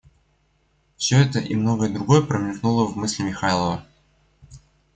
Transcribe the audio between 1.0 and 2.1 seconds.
это и многое